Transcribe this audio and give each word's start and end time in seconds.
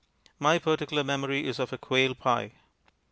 My 0.39 0.57
particular 0.57 1.03
memory 1.03 1.45
is 1.47 1.59
of 1.59 1.71
a 1.71 1.77
quail 1.77 2.15
pie. 2.15 2.53